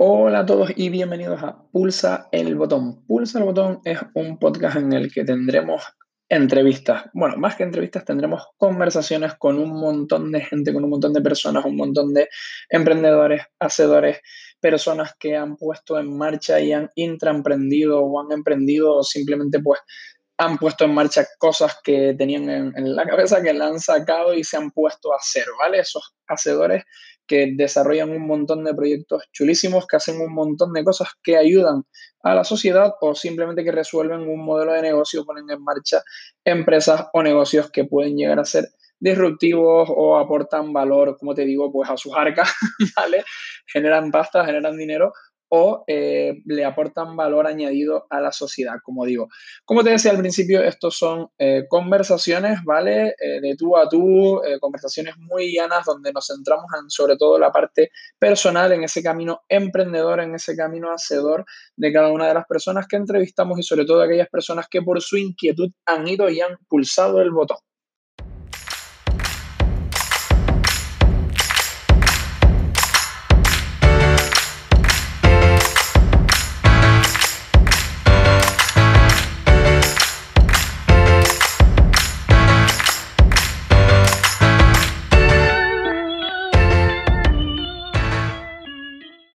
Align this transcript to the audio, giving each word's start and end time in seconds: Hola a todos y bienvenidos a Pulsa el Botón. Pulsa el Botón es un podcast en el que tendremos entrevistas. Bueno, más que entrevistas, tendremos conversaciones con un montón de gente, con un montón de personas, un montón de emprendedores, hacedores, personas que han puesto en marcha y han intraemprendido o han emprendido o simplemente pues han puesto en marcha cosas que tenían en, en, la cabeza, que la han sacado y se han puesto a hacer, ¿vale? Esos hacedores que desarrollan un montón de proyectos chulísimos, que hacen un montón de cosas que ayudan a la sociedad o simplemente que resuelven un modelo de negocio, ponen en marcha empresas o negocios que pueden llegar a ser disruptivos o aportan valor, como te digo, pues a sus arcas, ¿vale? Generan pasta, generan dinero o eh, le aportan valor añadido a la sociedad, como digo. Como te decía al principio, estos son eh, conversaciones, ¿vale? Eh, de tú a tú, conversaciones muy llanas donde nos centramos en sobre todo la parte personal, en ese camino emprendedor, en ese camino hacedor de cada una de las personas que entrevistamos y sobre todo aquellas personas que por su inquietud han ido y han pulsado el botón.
Hola 0.00 0.38
a 0.38 0.46
todos 0.46 0.70
y 0.76 0.90
bienvenidos 0.90 1.42
a 1.42 1.60
Pulsa 1.72 2.28
el 2.30 2.54
Botón. 2.54 3.04
Pulsa 3.04 3.40
el 3.40 3.46
Botón 3.46 3.80
es 3.84 3.98
un 4.14 4.38
podcast 4.38 4.76
en 4.76 4.92
el 4.92 5.12
que 5.12 5.24
tendremos 5.24 5.82
entrevistas. 6.28 7.06
Bueno, 7.14 7.36
más 7.36 7.56
que 7.56 7.64
entrevistas, 7.64 8.04
tendremos 8.04 8.46
conversaciones 8.58 9.34
con 9.34 9.58
un 9.58 9.70
montón 9.70 10.30
de 10.30 10.42
gente, 10.42 10.72
con 10.72 10.84
un 10.84 10.90
montón 10.90 11.14
de 11.14 11.20
personas, 11.20 11.64
un 11.64 11.74
montón 11.74 12.14
de 12.14 12.28
emprendedores, 12.70 13.42
hacedores, 13.58 14.20
personas 14.60 15.16
que 15.18 15.36
han 15.36 15.56
puesto 15.56 15.98
en 15.98 16.16
marcha 16.16 16.60
y 16.60 16.72
han 16.72 16.92
intraemprendido 16.94 18.00
o 18.00 18.20
han 18.20 18.30
emprendido 18.30 18.98
o 18.98 19.02
simplemente 19.02 19.58
pues 19.58 19.80
han 20.36 20.58
puesto 20.58 20.84
en 20.84 20.94
marcha 20.94 21.26
cosas 21.40 21.76
que 21.82 22.14
tenían 22.16 22.48
en, 22.48 22.72
en, 22.76 22.94
la 22.94 23.04
cabeza, 23.04 23.42
que 23.42 23.52
la 23.52 23.66
han 23.66 23.80
sacado 23.80 24.32
y 24.32 24.44
se 24.44 24.58
han 24.58 24.70
puesto 24.70 25.12
a 25.12 25.16
hacer, 25.16 25.46
¿vale? 25.58 25.80
Esos 25.80 26.14
hacedores 26.28 26.84
que 27.28 27.52
desarrollan 27.54 28.10
un 28.10 28.26
montón 28.26 28.64
de 28.64 28.74
proyectos 28.74 29.22
chulísimos, 29.32 29.86
que 29.86 29.96
hacen 29.96 30.20
un 30.20 30.32
montón 30.32 30.72
de 30.72 30.82
cosas 30.82 31.08
que 31.22 31.36
ayudan 31.36 31.84
a 32.22 32.34
la 32.34 32.42
sociedad 32.42 32.94
o 33.00 33.14
simplemente 33.14 33.62
que 33.62 33.70
resuelven 33.70 34.22
un 34.22 34.44
modelo 34.44 34.72
de 34.72 34.82
negocio, 34.82 35.24
ponen 35.24 35.48
en 35.50 35.62
marcha 35.62 36.02
empresas 36.44 37.06
o 37.12 37.22
negocios 37.22 37.70
que 37.70 37.84
pueden 37.84 38.16
llegar 38.16 38.40
a 38.40 38.44
ser 38.44 38.64
disruptivos 38.98 39.88
o 39.94 40.18
aportan 40.18 40.72
valor, 40.72 41.16
como 41.18 41.34
te 41.34 41.44
digo, 41.44 41.70
pues 41.70 41.88
a 41.88 41.96
sus 41.96 42.12
arcas, 42.16 42.52
¿vale? 42.96 43.24
Generan 43.66 44.10
pasta, 44.10 44.44
generan 44.44 44.76
dinero 44.76 45.12
o 45.48 45.84
eh, 45.86 46.42
le 46.44 46.64
aportan 46.64 47.16
valor 47.16 47.46
añadido 47.46 48.06
a 48.10 48.20
la 48.20 48.32
sociedad, 48.32 48.76
como 48.82 49.04
digo. 49.04 49.28
Como 49.64 49.82
te 49.82 49.90
decía 49.90 50.10
al 50.10 50.18
principio, 50.18 50.62
estos 50.62 50.96
son 50.96 51.28
eh, 51.38 51.64
conversaciones, 51.68 52.60
¿vale? 52.64 53.14
Eh, 53.20 53.40
de 53.40 53.56
tú 53.56 53.76
a 53.76 53.88
tú, 53.88 54.40
conversaciones 54.60 55.16
muy 55.18 55.52
llanas 55.54 55.84
donde 55.84 56.12
nos 56.12 56.26
centramos 56.26 56.66
en 56.80 56.90
sobre 56.90 57.16
todo 57.16 57.38
la 57.38 57.52
parte 57.52 57.90
personal, 58.18 58.72
en 58.72 58.84
ese 58.84 59.02
camino 59.02 59.42
emprendedor, 59.48 60.20
en 60.20 60.34
ese 60.34 60.56
camino 60.56 60.90
hacedor 60.90 61.44
de 61.76 61.92
cada 61.92 62.10
una 62.12 62.28
de 62.28 62.34
las 62.34 62.46
personas 62.46 62.86
que 62.86 62.96
entrevistamos 62.96 63.58
y 63.58 63.62
sobre 63.62 63.84
todo 63.84 64.02
aquellas 64.02 64.28
personas 64.28 64.66
que 64.68 64.82
por 64.82 65.00
su 65.00 65.16
inquietud 65.16 65.70
han 65.86 66.06
ido 66.08 66.28
y 66.28 66.40
han 66.40 66.56
pulsado 66.68 67.20
el 67.20 67.30
botón. 67.30 67.58